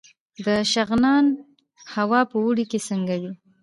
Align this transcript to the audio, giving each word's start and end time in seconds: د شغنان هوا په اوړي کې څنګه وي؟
د 0.45 0.47
شغنان 0.73 1.25
هوا 1.95 2.21
په 2.29 2.35
اوړي 2.43 2.65
کې 2.71 2.79
څنګه 2.87 3.15
وي؟ 3.21 3.31